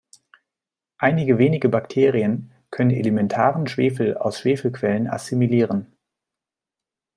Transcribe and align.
Einige 0.97 1.37
wenige 1.37 1.69
Bakterien 1.69 2.51
können 2.71 2.89
elementaren 2.89 3.67
Schwefel 3.67 4.17
aus 4.17 4.39
Schwefelquellen 4.39 5.07
assimilieren. 5.07 5.95